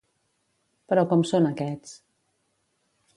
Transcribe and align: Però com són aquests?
Però 0.93 1.03
com 1.11 1.21
són 1.33 1.49
aquests? 1.51 1.93